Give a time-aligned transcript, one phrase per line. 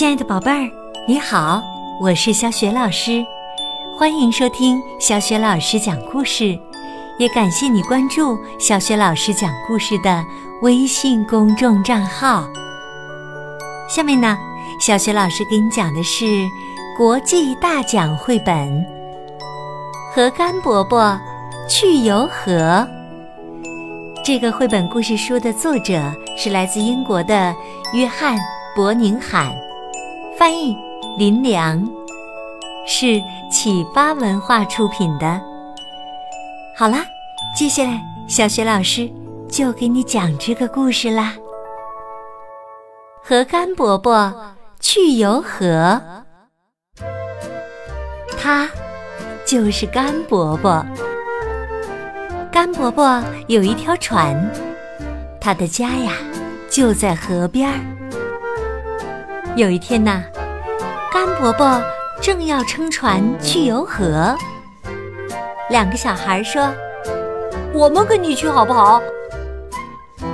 [0.00, 0.66] 亲爱的宝贝儿，
[1.06, 1.62] 你好，
[2.00, 3.22] 我是小雪老师，
[3.98, 6.58] 欢迎收听小雪老师讲故事，
[7.18, 10.24] 也感谢你关注小雪老师讲故事的
[10.62, 12.48] 微信公众账号。
[13.90, 14.38] 下面呢，
[14.80, 16.24] 小雪老师给你讲的是
[16.96, 18.56] 国际大奖绘本
[20.14, 21.20] 《和甘伯伯
[21.68, 22.52] 去游河》。
[24.24, 27.54] 这个绘本故事书的作者是来自英国的
[27.92, 28.38] 约翰·
[28.74, 29.54] 伯宁罕，
[30.40, 30.74] 翻译
[31.18, 31.86] 林良，
[32.86, 33.22] 是
[33.52, 35.38] 启发文化出品的。
[36.74, 37.04] 好啦，
[37.54, 39.06] 接下来小雪老师
[39.50, 41.34] 就给你讲这个故事啦。
[43.22, 44.34] 和甘伯伯
[44.80, 46.00] 去游河，
[48.38, 48.66] 他
[49.44, 50.82] 就是甘伯伯。
[52.50, 54.34] 甘伯伯有一条船，
[55.38, 56.14] 他的家呀
[56.70, 57.99] 就在河边儿。
[59.56, 60.22] 有一天呐，
[61.12, 61.82] 甘伯伯
[62.20, 64.34] 正要撑船去游河，
[65.68, 66.72] 两个小孩说
[67.74, 69.02] ：“我们跟你去好不好？”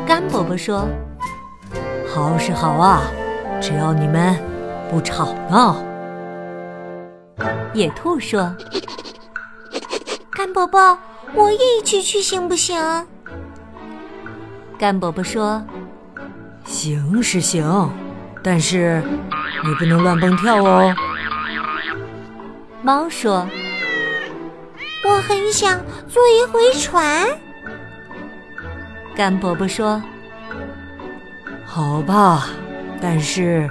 [0.07, 0.87] 甘伯伯说
[2.15, 3.03] ：“好是好啊，
[3.61, 4.39] 只要你们
[4.91, 5.77] 不吵闹。”
[7.75, 8.55] 野兔说
[10.31, 10.97] ：“甘伯伯。”
[11.35, 12.81] 我也一起去行不行？
[14.79, 15.62] 甘伯伯说
[16.65, 17.91] ：“行是行，
[18.47, 19.03] 但是
[19.65, 20.95] 你不能乱蹦跳哦。”
[22.81, 23.45] 猫说
[25.05, 27.27] ：“我很想坐一回船。”
[29.17, 30.01] 甘伯伯说
[31.67, 32.47] ：“好吧，
[33.03, 33.69] 但是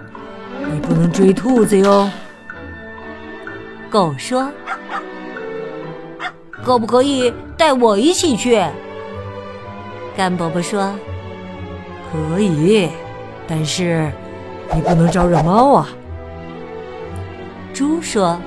[0.70, 2.12] 你不能追兔子哟。”
[3.90, 4.52] 狗说。
[6.66, 8.62] 可不可以带我一起去？
[10.18, 10.94] 甘伯伯说
[12.12, 12.90] ：“可以，
[13.48, 14.12] 但是
[14.76, 15.88] 你不能招惹猫啊。”
[17.74, 18.38] 猪说：“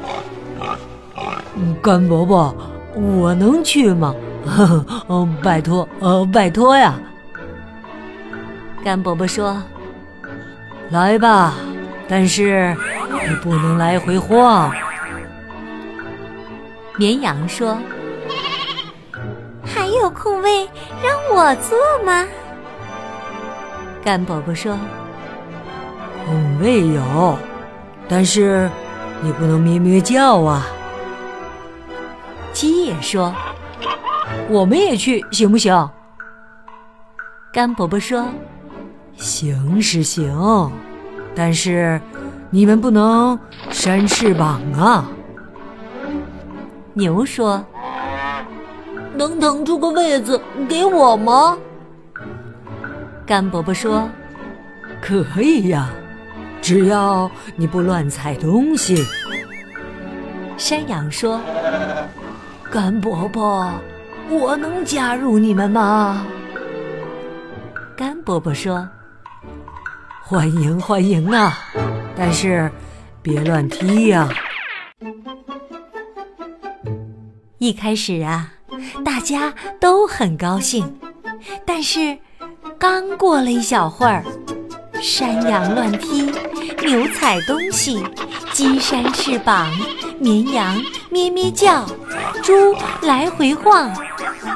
[1.83, 2.55] 甘伯伯，
[2.95, 4.15] 我能去吗？
[5.09, 6.95] 嗯， 拜托，呃，拜托呀。”
[8.85, 9.61] 甘伯伯说
[10.91, 11.55] ：“来吧，
[12.09, 12.75] 但是
[13.29, 14.73] 你不能来回晃。”
[16.97, 17.77] 绵羊说。
[19.65, 20.67] 还有空位
[21.03, 22.25] 让我坐吗？
[24.03, 24.79] 甘伯伯说
[26.29, 27.39] ：“空位有，
[28.07, 28.71] 但是
[29.23, 30.67] 你不能咩咩叫啊。”
[32.53, 33.35] 鸡也说
[34.51, 35.91] ：“我们也去行不行？”
[37.53, 38.27] 甘伯伯说
[39.17, 40.71] ：“行是行，
[41.35, 42.01] 但是
[42.51, 43.39] 你们不能
[43.71, 45.09] 扇翅膀啊。”
[46.95, 47.65] 牛说。
[49.17, 51.59] 能腾出个位子给我吗？
[53.27, 54.09] 甘伯伯说
[55.03, 55.91] ：“可以呀，
[56.69, 59.03] 只要你不乱踩东西。”
[60.59, 61.41] 山羊说
[62.71, 63.73] ：“甘伯伯，
[64.29, 66.27] 我能加入你们吗？”
[67.97, 68.87] 甘伯伯说
[70.23, 71.59] ：“欢迎欢迎啊，
[72.15, 72.71] 但是
[73.23, 74.29] 别乱踢呀。”
[77.57, 78.53] 一开始啊。
[79.03, 81.01] 大家都很高兴，
[81.65, 82.19] 但是
[82.79, 84.23] 刚过了一小会儿，
[85.01, 86.31] 山羊乱踢，
[86.83, 88.03] 牛踩东西，
[88.53, 89.69] 鸡扇翅膀，
[90.19, 90.81] 绵羊
[91.11, 91.85] 咩咩叫，
[92.43, 93.93] 猪来回晃，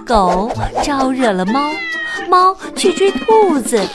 [0.06, 0.50] 狗
[0.82, 1.70] 招惹了猫，
[2.28, 3.86] 猫去追兔子，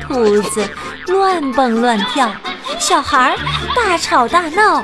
[0.00, 0.66] 兔子
[1.08, 2.30] 乱蹦乱跳，
[2.78, 3.36] 小孩
[3.74, 4.82] 大吵大闹，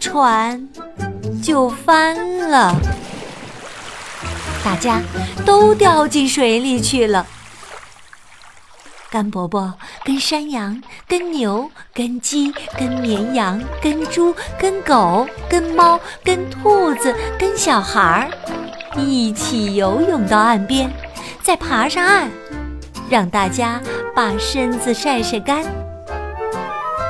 [0.00, 0.68] 船
[1.42, 2.74] 就翻了。
[4.64, 5.00] 大家
[5.44, 7.26] 都掉进水里去了。
[9.10, 9.72] 甘伯伯
[10.04, 18.28] 跟山羊、跟牛、跟鸡、跟绵羊、跟猪、跟狗、跟猫、跟兔子、跟小孩儿
[19.00, 20.90] 一起游泳到岸边，
[21.42, 22.28] 再爬上岸，
[23.08, 23.80] 让大家
[24.14, 25.64] 把身子晒晒干。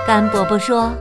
[0.06, 0.93] 甘伯伯说：“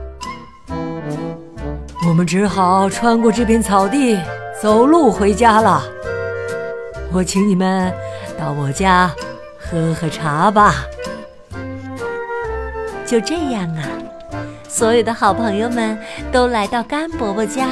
[2.08, 4.18] 我们只好穿过这片草地，
[4.60, 5.84] 走路回家了。”
[7.14, 7.92] 我请你们
[8.38, 9.10] 到我家
[9.58, 10.74] 喝喝茶吧。
[13.08, 13.88] 就这样啊，
[14.68, 15.96] 所有的好朋友们
[16.30, 17.66] 都来到甘伯伯家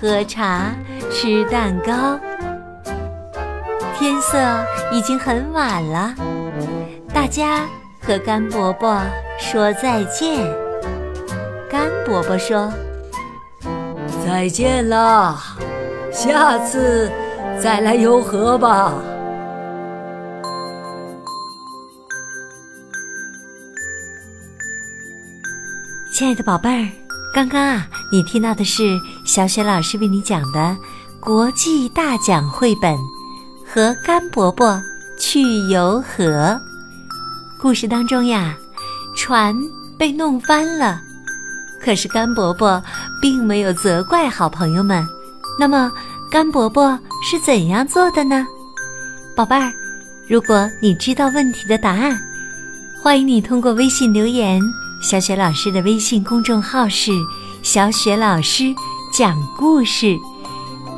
[0.00, 0.70] 喝茶、
[1.12, 2.18] 吃蛋糕。
[3.98, 4.38] 天色
[4.90, 6.14] 已经很晚了，
[7.12, 7.66] 大家
[8.00, 8.98] 和甘伯伯
[9.38, 10.38] 说再见。
[11.70, 12.72] 甘伯伯说
[14.26, 15.38] ：“再见了，
[16.10, 17.12] 下次。”
[17.60, 18.94] 再来游河吧。
[26.14, 26.88] 亲爱的宝贝儿，
[27.32, 30.76] 刚刚啊，你听到的是小雪老师为你讲的
[31.18, 32.94] 国际大奖绘本
[33.66, 34.80] 《和甘伯伯
[35.18, 36.24] 去游河》。
[37.60, 38.56] 故事当中呀，
[39.16, 39.52] 船
[39.98, 41.02] 被弄翻了，
[41.82, 42.80] 可是甘伯伯
[43.20, 45.04] 并没有责怪好朋友们。
[45.58, 45.90] 那么，
[46.30, 46.96] 甘伯伯
[47.28, 48.46] 是怎样做的呢？
[49.34, 49.72] 宝贝儿，
[50.28, 52.16] 如果你知道问题的答案，
[53.02, 54.62] 欢迎你通过微信留言。
[55.04, 57.12] 小雪老师的微信公众号是
[57.62, 58.74] “小雪老师
[59.12, 60.18] 讲故事”，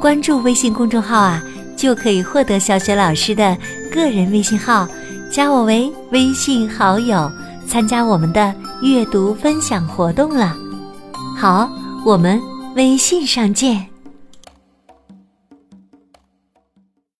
[0.00, 1.42] 关注微信公众号啊，
[1.76, 3.58] 就可以获得小雪老师的
[3.92, 4.86] 个人微信号，
[5.28, 7.28] 加我为微信好友，
[7.66, 10.56] 参加我们的阅读分享活动了。
[11.36, 11.68] 好，
[12.04, 12.40] 我们
[12.76, 13.95] 微信上见。